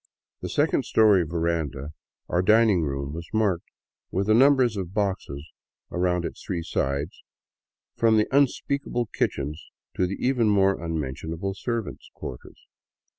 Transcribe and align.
The 0.41 0.49
second 0.49 0.83
story 0.85 1.23
veranda, 1.23 1.91
our 2.27 2.41
dining 2.41 2.81
room, 2.81 3.13
was 3.13 3.29
marked 3.31 3.69
with 4.09 4.25
the 4.25 4.33
numbers 4.33 4.75
of" 4.75 4.93
boxes 4.95 5.47
*' 5.71 5.91
around 5.91 6.25
its 6.25 6.41
three 6.43 6.63
sides, 6.63 7.21
from 7.97 8.17
the 8.17 8.25
unspeakable 8.35 9.05
kitchen 9.13 9.53
to 9.97 10.07
the 10.07 10.15
even 10.15 10.49
more 10.49 10.83
unmentionable 10.83 11.53
servants* 11.53 12.09
quarters. 12.15 12.65